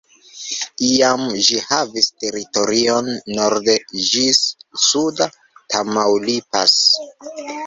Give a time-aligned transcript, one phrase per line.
[0.85, 3.11] Iam ĝi havis teritorion
[3.41, 3.77] norde
[4.09, 4.41] ĝis
[4.87, 5.29] suda
[5.75, 6.77] Tamaulipas.